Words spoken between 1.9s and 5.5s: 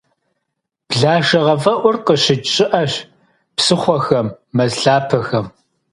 къыщыкӏ щыӏэщ псыхъуэхэм, мэз лъапэхэм.